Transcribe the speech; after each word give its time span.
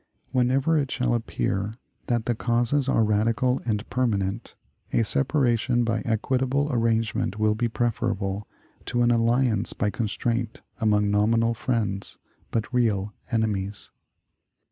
Whenever 0.31 0.79
it 0.79 0.89
shall 0.89 1.13
appear 1.13 1.75
that 2.07 2.25
the 2.25 2.33
causes 2.33 2.89
are 2.89 3.03
radical 3.03 3.61
and 3.67 3.87
permanent, 3.91 4.55
a 4.91 5.03
separation 5.03 5.83
by 5.83 5.99
equitable 6.05 6.69
arrangement 6.73 7.37
will 7.37 7.53
be 7.53 7.67
preferable 7.69 8.47
to 8.83 9.03
an 9.03 9.11
alliance 9.11 9.73
by 9.73 9.91
constraint 9.91 10.61
among 10.79 11.11
nominal 11.11 11.53
friends, 11.53 12.17
but 12.49 12.73
real 12.73 13.13
enemies." 13.29 13.91